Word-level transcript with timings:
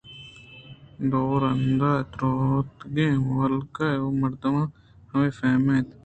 دو 1.11 1.23
رندءَ 1.41 1.93
درٛوہتگیں 2.19 3.15
ہلک 3.29 3.75
ءِ 4.05 4.15
مردماں 4.19 4.67
ہمے 5.11 5.29
فہم 5.37 5.65
اِت 5.73 5.87